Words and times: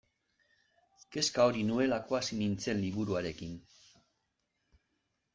Kezka 1.17 1.43
hori 1.49 1.65
nuelako 1.67 2.17
hasi 2.19 2.39
nintzen 2.39 2.81
liburuarekin. 2.85 3.53